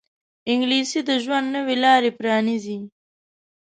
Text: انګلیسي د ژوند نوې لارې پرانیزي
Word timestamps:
انګلیسي 0.51 0.99
د 1.09 1.09
ژوند 1.23 1.47
نوې 1.55 1.75
لارې 1.83 2.11
پرانیزي 2.19 2.77